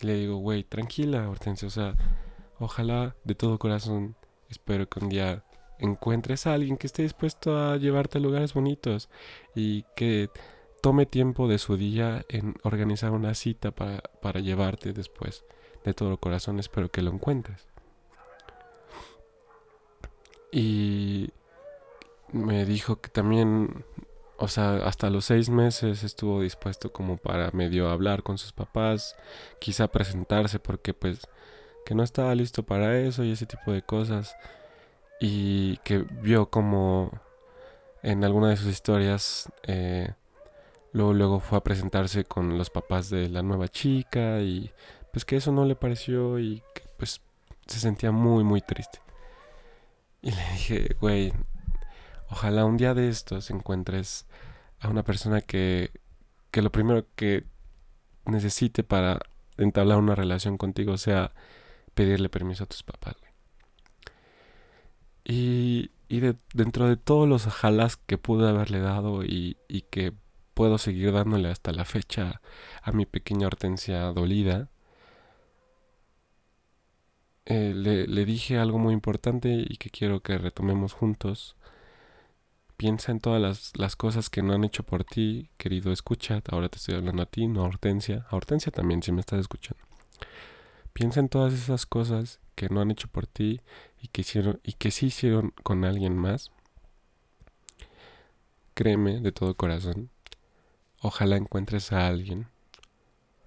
Y 0.00 0.06
le 0.06 0.14
digo, 0.14 0.36
güey, 0.36 0.64
tranquila, 0.64 1.28
Hortensia, 1.28 1.68
o 1.68 1.70
sea, 1.70 1.94
ojalá 2.58 3.14
de 3.24 3.34
todo 3.34 3.58
corazón, 3.58 4.16
espero 4.48 4.88
que 4.88 5.00
un 5.00 5.08
día 5.08 5.44
encuentres 5.78 6.46
a 6.46 6.54
alguien 6.54 6.76
que 6.76 6.86
esté 6.86 7.02
dispuesto 7.02 7.58
a 7.58 7.76
llevarte 7.76 8.18
a 8.18 8.20
lugares 8.20 8.54
bonitos 8.54 9.08
y 9.54 9.84
que 9.96 10.30
tome 10.80 11.06
tiempo 11.06 11.48
de 11.48 11.58
su 11.58 11.76
día 11.76 12.24
en 12.28 12.54
organizar 12.62 13.10
una 13.10 13.34
cita 13.34 13.70
para, 13.70 14.00
para 14.20 14.40
llevarte 14.40 14.92
después. 14.92 15.44
De 15.84 15.94
todo 15.94 16.16
corazón 16.16 16.58
espero 16.58 16.90
que 16.90 17.02
lo 17.02 17.10
encuentres. 17.10 17.66
Y 20.50 21.30
me 22.32 22.64
dijo 22.64 23.00
que 23.00 23.10
también 23.10 23.84
o 24.38 24.48
sea, 24.48 24.76
hasta 24.86 25.10
los 25.10 25.26
seis 25.26 25.48
meses 25.48 26.02
estuvo 26.02 26.40
dispuesto 26.40 26.92
como 26.92 27.16
para 27.16 27.50
medio 27.52 27.88
hablar 27.88 28.22
con 28.22 28.38
sus 28.38 28.52
papás, 28.52 29.16
quizá 29.60 29.88
presentarse 29.88 30.58
porque 30.58 30.94
pues 30.94 31.20
que 31.84 31.94
no 31.94 32.02
estaba 32.02 32.34
listo 32.34 32.62
para 32.64 32.98
eso 32.98 33.24
y 33.24 33.32
ese 33.32 33.46
tipo 33.46 33.72
de 33.72 33.82
cosas. 33.82 34.36
Y 35.20 35.78
que 35.78 35.98
vio 35.98 36.50
como 36.50 37.12
en 38.02 38.24
alguna 38.24 38.50
de 38.50 38.56
sus 38.56 38.68
historias, 38.68 39.50
eh, 39.62 40.12
luego, 40.92 41.14
luego 41.14 41.40
fue 41.40 41.58
a 41.58 41.64
presentarse 41.64 42.24
con 42.24 42.58
los 42.58 42.70
papás 42.70 43.10
de 43.10 43.28
la 43.28 43.42
nueva 43.42 43.68
chica 43.68 44.40
y 44.40 44.72
pues 45.12 45.24
que 45.24 45.36
eso 45.36 45.52
no 45.52 45.64
le 45.64 45.76
pareció 45.76 46.38
y 46.38 46.62
que 46.74 46.82
pues 46.98 47.20
se 47.66 47.78
sentía 47.78 48.10
muy 48.12 48.44
muy 48.44 48.60
triste. 48.60 49.00
Y 50.22 50.30
le 50.30 50.42
dije, 50.52 50.96
güey, 51.00 51.32
Ojalá 52.34 52.64
un 52.64 52.76
día 52.76 52.94
de 52.94 53.08
estos 53.10 53.48
encuentres 53.50 54.26
a 54.80 54.88
una 54.88 55.04
persona 55.04 55.40
que, 55.40 55.92
que 56.50 56.62
lo 56.62 56.72
primero 56.72 57.06
que 57.14 57.44
necesite 58.26 58.82
para 58.82 59.20
entablar 59.56 59.98
una 59.98 60.16
relación 60.16 60.58
contigo 60.58 60.96
sea 60.96 61.32
pedirle 61.94 62.28
permiso 62.28 62.64
a 62.64 62.66
tus 62.66 62.82
papás. 62.82 63.14
Y, 65.22 65.92
y 66.08 66.18
de, 66.18 66.34
dentro 66.52 66.88
de 66.88 66.96
todos 66.96 67.28
los 67.28 67.46
ojalás 67.46 67.96
que 67.96 68.18
pude 68.18 68.48
haberle 68.48 68.80
dado 68.80 69.22
y, 69.22 69.56
y 69.68 69.82
que 69.82 70.12
puedo 70.54 70.78
seguir 70.78 71.12
dándole 71.12 71.50
hasta 71.50 71.70
la 71.70 71.84
fecha 71.84 72.40
a 72.82 72.90
mi 72.90 73.06
pequeña 73.06 73.46
hortensia 73.46 74.00
dolida, 74.06 74.70
eh, 77.44 77.72
le, 77.76 78.08
le, 78.08 78.24
dije 78.24 78.58
algo 78.58 78.80
muy 78.80 78.92
importante 78.92 79.50
y 79.50 79.76
que 79.76 79.90
quiero 79.90 80.20
que 80.20 80.36
retomemos 80.36 80.94
juntos 80.94 81.56
Piensa 82.76 83.12
en 83.12 83.20
todas 83.20 83.72
las, 83.76 83.96
cosas 83.96 84.30
que 84.30 84.42
no 84.42 84.52
han 84.52 84.64
hecho 84.64 84.82
por 84.82 85.04
ti, 85.04 85.48
querido 85.56 85.92
escucha. 85.92 86.42
Ahora 86.50 86.68
te 86.68 86.78
estoy 86.78 86.96
hablando 86.96 87.22
a 87.22 87.26
ti, 87.26 87.46
no 87.46 87.62
a 87.64 87.68
Hortensia. 87.68 88.26
A 88.28 88.36
Hortensia 88.36 88.72
también, 88.72 89.02
si 89.02 89.12
me 89.12 89.20
estás 89.20 89.40
escuchando. 89.40 89.82
Piensa 90.92 91.20
en 91.20 91.28
todas 91.28 91.54
esas 91.54 91.86
cosas 91.86 92.40
que 92.54 92.68
no 92.68 92.80
han 92.80 92.90
hecho 92.90 93.08
por 93.08 93.26
ti 93.26 93.60
y 94.00 94.08
que, 94.08 94.22
hicieron, 94.22 94.60
y 94.64 94.72
que 94.72 94.90
sí 94.90 95.06
hicieron 95.06 95.52
con 95.62 95.84
alguien 95.84 96.16
más. 96.16 96.50
Créeme 98.74 99.20
de 99.20 99.30
todo 99.30 99.54
corazón. 99.54 100.10
Ojalá 101.00 101.36
encuentres 101.36 101.92
a 101.92 102.08
alguien 102.08 102.48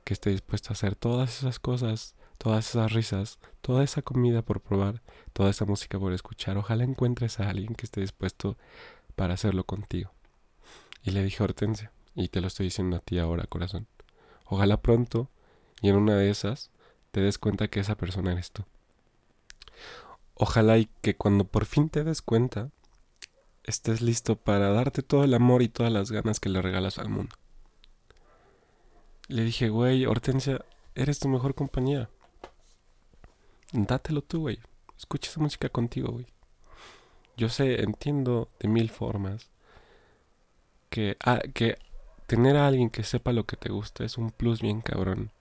que 0.06 0.14
esté 0.14 0.30
dispuesto 0.30 0.70
a 0.70 0.74
hacer 0.74 0.96
todas 0.96 1.40
esas 1.40 1.60
cosas, 1.60 2.16
todas 2.38 2.70
esas 2.70 2.94
risas, 2.94 3.40
toda 3.62 3.84
esa 3.84 4.02
comida 4.02 4.42
por 4.42 4.62
probar, 4.62 5.02
toda 5.34 5.50
esa 5.50 5.66
música 5.66 6.00
por 6.00 6.14
escuchar. 6.14 6.58
Ojalá 6.58 6.86
encuentres 6.86 7.42
a 7.42 7.50
alguien 7.50 7.76
que 7.76 7.86
esté 7.86 8.00
dispuesto 8.00 8.58
para 9.18 9.34
hacerlo 9.34 9.66
contigo. 9.66 10.12
Y 11.04 11.10
le 11.12 11.24
dije 11.24 11.44
Hortensia, 11.44 11.92
y 12.16 12.30
te 12.30 12.40
lo 12.40 12.48
estoy 12.48 12.68
diciendo 12.68 12.98
a 12.98 13.00
ti 13.00 13.18
ahora, 13.18 13.48
corazón. 13.48 13.88
Ojalá 14.46 14.78
pronto, 14.78 15.30
y 15.82 15.90
en 15.90 15.96
una 15.96 16.16
de 16.16 16.30
esas, 16.30 16.70
te 17.12 17.22
des 17.22 17.40
cuenta 17.40 17.68
que 17.68 17.80
esa 17.80 17.98
persona 17.98 18.32
eres 18.32 18.52
tú. 18.52 18.64
Ojalá 20.36 20.78
y 20.78 20.88
que 21.02 21.16
cuando 21.16 21.46
por 21.46 21.66
fin 21.66 21.90
te 21.90 22.04
des 22.04 22.22
cuenta, 22.22 22.70
estés 23.64 24.02
listo 24.02 24.36
para 24.36 24.70
darte 24.70 25.02
todo 25.02 25.24
el 25.24 25.34
amor 25.34 25.64
y 25.64 25.68
todas 25.68 25.92
las 25.92 26.12
ganas 26.12 26.40
que 26.40 26.50
le 26.50 26.62
regalas 26.62 27.00
al 27.00 27.10
mundo. 27.10 27.36
Le 29.30 29.44
dije, 29.44 29.70
güey, 29.70 30.06
Hortensia, 30.06 30.64
eres 30.94 31.18
tu 31.18 31.28
mejor 31.28 31.56
compañía. 31.56 32.10
Dátelo 33.72 34.22
tú, 34.22 34.42
güey. 34.42 34.60
Escucha 34.96 35.32
esa 35.32 35.42
música 35.42 35.70
contigo, 35.70 36.12
güey. 36.12 36.28
Yo 37.38 37.50
sé, 37.50 37.84
entiendo 37.84 38.50
de 38.60 38.68
mil 38.68 38.90
formas 38.90 39.50
que, 40.90 41.18
ah, 41.24 41.42
que 41.54 41.78
tener 42.26 42.58
a 42.58 42.68
alguien 42.68 42.90
que 42.90 43.04
sepa 43.04 43.32
lo 43.32 43.46
que 43.46 43.58
te 43.58 43.70
gusta 43.70 44.04
es 44.04 44.18
un 44.18 44.32
plus 44.32 44.62
bien 44.62 44.82
cabrón. 44.82 45.32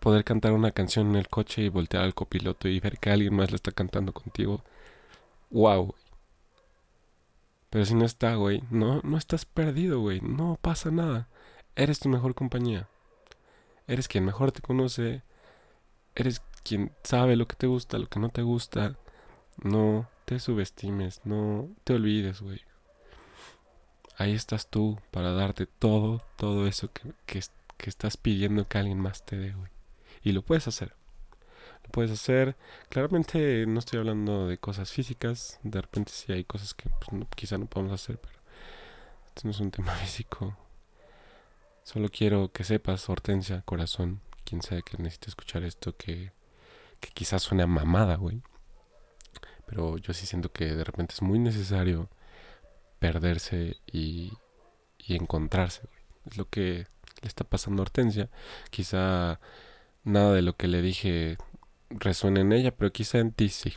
Poder 0.00 0.24
cantar 0.24 0.52
una 0.52 0.70
canción 0.70 1.08
en 1.10 1.16
el 1.16 1.28
coche 1.28 1.62
y 1.62 1.68
voltear 1.68 2.04
al 2.04 2.14
copiloto 2.14 2.68
y 2.68 2.80
ver 2.80 2.98
que 2.98 3.10
alguien 3.10 3.34
más 3.34 3.50
le 3.50 3.56
está 3.56 3.72
cantando 3.72 4.12
contigo. 4.12 4.62
Wow. 5.50 5.94
Pero 7.70 7.84
si 7.84 7.94
no 7.94 8.04
está, 8.04 8.36
güey, 8.36 8.62
no, 8.70 9.00
no 9.02 9.18
estás 9.18 9.44
perdido, 9.44 10.00
güey. 10.00 10.20
No 10.20 10.58
pasa 10.60 10.90
nada. 10.90 11.28
Eres 11.76 11.98
tu 12.00 12.08
mejor 12.08 12.34
compañía. 12.34 12.88
Eres 13.88 14.08
quien 14.08 14.24
mejor 14.24 14.52
te 14.52 14.62
conoce. 14.62 15.22
Eres 16.14 16.40
quien 16.62 16.92
sabe 17.02 17.36
lo 17.36 17.46
que 17.48 17.56
te 17.56 17.66
gusta, 17.66 17.98
lo 17.98 18.06
que 18.06 18.20
no 18.20 18.28
te 18.30 18.42
gusta. 18.42 18.96
No 19.62 20.08
te 20.28 20.38
subestimes, 20.38 21.22
no 21.24 21.70
te 21.84 21.94
olvides, 21.94 22.42
güey. 22.42 22.60
Ahí 24.18 24.34
estás 24.34 24.68
tú 24.68 24.98
para 25.10 25.32
darte 25.32 25.64
todo, 25.64 26.22
todo 26.36 26.66
eso 26.66 26.92
que, 26.92 27.14
que, 27.24 27.40
que 27.78 27.88
estás 27.88 28.18
pidiendo 28.18 28.68
que 28.68 28.76
alguien 28.76 29.00
más 29.00 29.24
te 29.24 29.38
dé, 29.38 29.52
güey. 29.52 29.70
Y 30.22 30.32
lo 30.32 30.42
puedes 30.42 30.68
hacer. 30.68 30.94
Lo 31.82 31.90
puedes 31.92 32.10
hacer. 32.10 32.56
Claramente 32.90 33.64
no 33.66 33.78
estoy 33.78 34.00
hablando 34.00 34.48
de 34.48 34.58
cosas 34.58 34.92
físicas. 34.92 35.58
De 35.62 35.80
repente 35.80 36.12
sí 36.12 36.30
hay 36.30 36.44
cosas 36.44 36.74
que 36.74 36.90
pues, 36.90 37.26
quizá 37.34 37.56
no 37.56 37.64
podemos 37.64 37.94
hacer, 37.94 38.18
pero 38.18 38.38
esto 39.28 39.40
no 39.44 39.50
es 39.52 39.60
un 39.60 39.70
tema 39.70 39.94
físico. 39.94 40.58
Solo 41.84 42.10
quiero 42.10 42.52
que 42.52 42.64
sepas, 42.64 43.08
Hortensia, 43.08 43.62
corazón, 43.62 44.20
quien 44.44 44.60
sea 44.60 44.82
que 44.82 44.98
necesite 44.98 45.30
escuchar 45.30 45.62
esto, 45.62 45.96
que, 45.96 46.32
que 47.00 47.08
quizás 47.14 47.44
suene 47.44 47.62
a 47.62 47.66
mamada, 47.66 48.16
güey. 48.16 48.42
Pero 49.68 49.98
yo 49.98 50.14
sí 50.14 50.26
siento 50.26 50.50
que 50.50 50.74
de 50.74 50.82
repente 50.82 51.14
es 51.14 51.22
muy 51.22 51.38
necesario 51.38 52.08
perderse 52.98 53.76
y, 53.86 54.32
encontrarse. 55.08 55.88
Es 56.26 56.36
lo 56.36 56.48
que 56.48 56.86
le 57.22 57.28
está 57.28 57.44
pasando 57.44 57.82
a 57.82 57.84
Hortensia. 57.84 58.30
Quizá 58.70 59.40
nada 60.04 60.34
de 60.34 60.42
lo 60.42 60.56
que 60.56 60.68
le 60.68 60.82
dije 60.82 61.38
resuene 61.90 62.40
en 62.40 62.52
ella, 62.52 62.74
pero 62.76 62.92
quizá 62.92 63.18
en 63.18 63.32
ti 63.32 63.48
sí. 63.48 63.74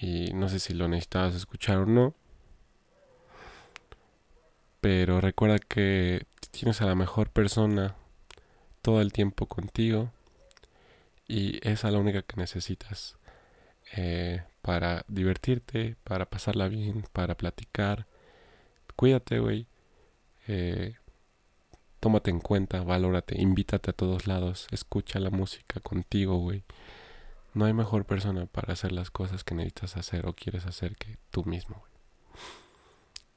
Y 0.00 0.32
no 0.34 0.48
sé 0.48 0.58
si 0.58 0.74
lo 0.74 0.88
necesitabas 0.88 1.34
escuchar 1.34 1.78
o 1.78 1.86
no. 1.86 2.14
Pero 4.80 5.20
recuerda 5.20 5.58
que 5.58 6.26
tienes 6.50 6.80
a 6.80 6.86
la 6.86 6.94
mejor 6.94 7.30
persona 7.30 7.96
todo 8.82 9.00
el 9.02 9.12
tiempo 9.12 9.46
contigo. 9.46 10.10
Y 11.28 11.56
esa 11.66 11.88
es 11.88 11.94
la 11.94 12.00
única 12.00 12.22
que 12.22 12.36
necesitas. 12.36 13.19
Eh, 13.96 14.42
para 14.62 15.04
divertirte, 15.08 15.96
para 16.04 16.26
pasarla 16.26 16.68
bien, 16.68 17.04
para 17.12 17.36
platicar. 17.36 18.06
Cuídate, 18.96 19.38
güey. 19.38 19.66
Eh, 20.48 20.96
tómate 22.00 22.30
en 22.30 22.40
cuenta, 22.40 22.82
valórate, 22.82 23.40
invítate 23.40 23.90
a 23.90 23.94
todos 23.94 24.26
lados, 24.26 24.66
escucha 24.70 25.20
la 25.20 25.30
música 25.30 25.80
contigo, 25.80 26.38
güey. 26.38 26.64
No 27.54 27.64
hay 27.64 27.72
mejor 27.72 28.04
persona 28.04 28.46
para 28.46 28.72
hacer 28.72 28.92
las 28.92 29.10
cosas 29.10 29.44
que 29.44 29.54
necesitas 29.54 29.96
hacer 29.96 30.26
o 30.26 30.34
quieres 30.34 30.66
hacer 30.66 30.96
que 30.96 31.18
tú 31.30 31.44
mismo, 31.44 31.76
güey. 31.78 31.90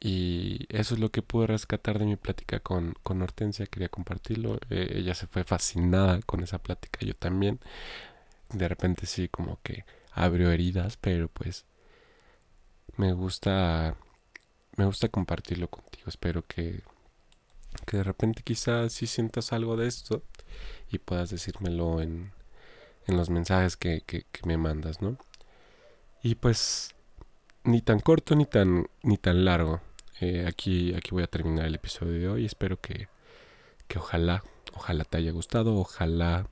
Y 0.06 0.66
eso 0.70 0.96
es 0.96 1.00
lo 1.00 1.12
que 1.12 1.22
pude 1.22 1.48
rescatar 1.48 1.98
de 1.98 2.06
mi 2.06 2.18
plática 2.18 2.60
con, 2.60 2.94
con 3.04 3.22
Hortensia, 3.22 3.66
quería 3.68 3.88
compartirlo. 3.88 4.60
Eh, 4.70 4.96
ella 4.98 5.16
se 5.16 5.28
fue 5.28 5.46
fascinada 5.46 6.20
con 6.24 6.44
esa 6.44 6.60
plática, 6.60 7.00
yo 7.06 7.16
también. 7.16 7.60
De 8.50 8.68
repente 8.68 9.06
sí, 9.06 9.30
como 9.30 9.60
que 9.64 9.86
abrió 10.14 10.52
heridas, 10.52 10.98
pero 10.98 11.28
pues 11.28 11.66
me 12.98 13.14
gusta, 13.14 13.98
me 14.78 14.86
gusta 14.86 15.10
compartirlo 15.10 15.68
contigo. 15.70 16.10
Espero 16.10 16.46
que 16.46 16.84
que 17.86 17.98
de 17.98 18.04
repente 18.04 18.44
quizás 18.44 18.94
si 18.94 19.08
sientas 19.08 19.54
algo 19.54 19.76
de 19.76 19.88
esto 19.88 20.24
y 20.92 21.00
puedas 21.00 21.30
decírmelo 21.30 22.02
en, 22.02 22.32
en 23.08 23.18
los 23.18 23.30
mensajes 23.30 23.78
que, 23.78 24.02
que, 24.02 24.26
me 24.46 24.58
mandas, 24.58 25.02
¿no? 25.02 25.18
Y 26.22 26.36
pues 26.36 26.96
ni 27.64 27.82
tan 27.82 28.00
corto 28.00 28.36
ni 28.36 28.46
tan, 28.46 28.88
ni 29.02 29.18
tan 29.18 29.46
largo. 29.46 29.82
Eh, 30.22 30.46
aquí, 30.48 30.94
aquí 30.96 31.12
voy 31.12 31.24
a 31.24 31.28
terminar 31.28 31.66
el 31.66 31.76
episodio 31.76 32.14
de 32.14 32.30
hoy. 32.30 32.46
Espero 32.46 32.80
que, 32.80 33.08
que 33.88 34.00
ojalá, 34.00 34.44
ojalá 34.74 35.04
te 35.04 35.18
haya 35.18 35.32
gustado, 35.32 35.76
ojalá 35.76 36.48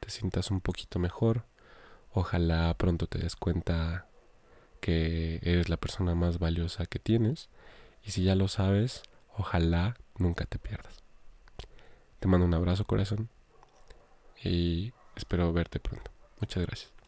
te 0.00 0.10
sientas 0.10 0.50
un 0.50 0.60
poquito 0.60 0.98
mejor, 0.98 1.44
ojalá 2.12 2.74
pronto 2.78 3.06
te 3.06 3.18
des 3.18 3.36
cuenta 3.36 4.06
que 4.80 5.40
eres 5.42 5.68
la 5.68 5.76
persona 5.76 6.14
más 6.14 6.38
valiosa 6.38 6.86
que 6.86 6.98
tienes. 6.98 7.48
Y 8.04 8.10
si 8.10 8.24
ya 8.24 8.34
lo 8.34 8.48
sabes, 8.48 9.02
ojalá 9.36 9.96
nunca 10.18 10.44
te 10.44 10.58
pierdas. 10.58 11.02
Te 12.18 12.28
mando 12.28 12.46
un 12.46 12.54
abrazo 12.54 12.84
corazón 12.84 13.28
y 14.42 14.92
espero 15.16 15.52
verte 15.52 15.80
pronto. 15.80 16.10
Muchas 16.40 16.66
gracias. 16.66 17.01